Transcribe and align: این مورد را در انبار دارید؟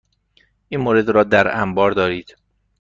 این 0.69 0.81
مورد 0.81 1.09
را 1.09 1.23
در 1.23 1.57
انبار 1.61 1.91
دارید؟ 1.91 2.35